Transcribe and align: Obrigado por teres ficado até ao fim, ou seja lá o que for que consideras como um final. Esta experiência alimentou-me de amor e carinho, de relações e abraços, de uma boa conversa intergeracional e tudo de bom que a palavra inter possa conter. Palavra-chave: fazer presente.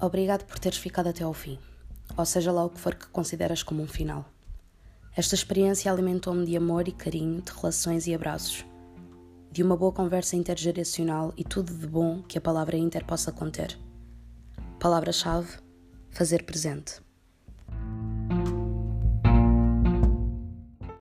Obrigado 0.00 0.44
por 0.44 0.60
teres 0.60 0.78
ficado 0.78 1.08
até 1.08 1.24
ao 1.24 1.34
fim, 1.34 1.58
ou 2.16 2.24
seja 2.24 2.52
lá 2.52 2.64
o 2.64 2.70
que 2.70 2.78
for 2.78 2.94
que 2.94 3.08
consideras 3.08 3.64
como 3.64 3.82
um 3.82 3.88
final. 3.88 4.24
Esta 5.16 5.34
experiência 5.34 5.90
alimentou-me 5.90 6.46
de 6.46 6.56
amor 6.56 6.86
e 6.86 6.92
carinho, 6.92 7.42
de 7.42 7.50
relações 7.50 8.06
e 8.06 8.14
abraços, 8.14 8.64
de 9.50 9.60
uma 9.60 9.76
boa 9.76 9.90
conversa 9.90 10.36
intergeracional 10.36 11.32
e 11.36 11.42
tudo 11.42 11.74
de 11.74 11.86
bom 11.88 12.22
que 12.22 12.38
a 12.38 12.40
palavra 12.40 12.76
inter 12.76 13.04
possa 13.04 13.32
conter. 13.32 13.76
Palavra-chave: 14.78 15.58
fazer 16.10 16.44
presente. 16.44 17.07